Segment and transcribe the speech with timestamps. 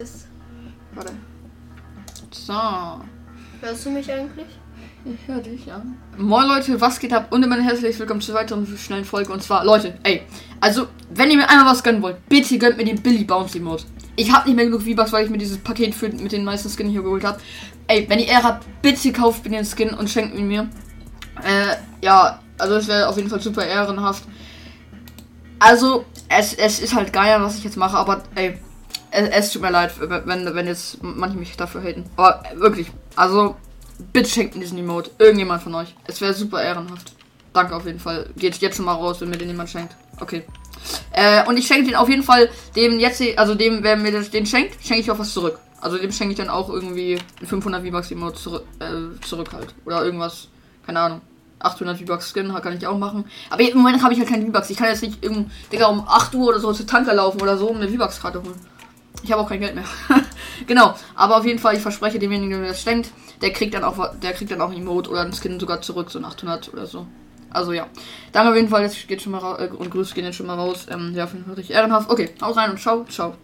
[0.00, 0.28] ist.
[0.94, 1.12] Warte.
[2.30, 2.52] So.
[3.60, 4.46] Hörst du mich eigentlich?
[5.04, 5.82] Ich höre dich, ja.
[6.16, 7.32] Moin Leute, was geht ab?
[7.32, 9.32] Und immer herzlich willkommen zur weiteren schnellen Folge.
[9.32, 10.22] Und zwar, Leute, ey,
[10.60, 13.82] also, wenn ihr mir einmal was gönnen wollt, bitte gönnt mir den Billy Bouncy Mode.
[14.14, 16.70] Ich habe nicht mehr genug V-Bucks, weil ich mir dieses Paket für, mit den meisten
[16.70, 17.40] Skin hier geholt habe.
[17.88, 20.70] Ey, wenn ihr Ehre habt, bitte kauft mir den Skin und schenkt ihn mir.
[21.42, 24.22] Äh, ja, also es wäre auf jeden Fall super ehrenhaft.
[25.58, 28.60] Also, es, es ist halt geil, was ich jetzt mache, aber ey,
[29.26, 32.04] es, es tut mir leid, wenn, wenn jetzt manche mich dafür haten.
[32.16, 33.56] Aber wirklich, also
[34.12, 35.10] bitte schenkt mir diesen Emote.
[35.18, 35.94] Irgendjemand von euch.
[36.06, 37.12] Es wäre super ehrenhaft.
[37.52, 38.28] Danke auf jeden Fall.
[38.36, 39.96] Geht jetzt schon mal raus, wenn mir den jemand schenkt.
[40.20, 40.44] Okay.
[41.12, 44.46] Äh, und ich schenke den auf jeden Fall dem jetzt, also dem, wer mir den
[44.46, 45.58] schenkt, schenke ich auch was zurück.
[45.80, 49.74] Also dem schenke ich dann auch irgendwie 500 V-Bucks Emote zurück, äh, zurück halt.
[49.84, 50.48] Oder irgendwas,
[50.86, 51.20] keine Ahnung.
[51.60, 53.24] 800 V-Bucks Skin kann ich auch machen.
[53.50, 54.70] Aber im Moment habe ich halt keine V-Bucks.
[54.70, 57.58] Ich kann jetzt nicht irgend, Digga, um 8 Uhr oder so zu Tanker laufen oder
[57.58, 58.60] so, um eine V-Bucks-Karte holen.
[59.22, 59.84] Ich habe auch kein Geld mehr.
[60.66, 63.10] genau, aber auf jeden Fall, ich verspreche demjenigen, der mir das schenkt,
[63.42, 66.10] der kriegt dann auch, der kriegt dann auch ein Emote oder ein Skin sogar zurück,
[66.10, 67.06] so ein 800 oder so.
[67.50, 67.86] Also ja.
[68.32, 70.46] Danke auf jeden Fall, jetzt geht schon mal raus, äh, und Grüße gehen jetzt schon
[70.46, 70.86] mal raus.
[70.90, 72.10] Ähm, ja, finde ich ehrenhaft.
[72.10, 73.34] Okay, haut rein und ciao, ciao.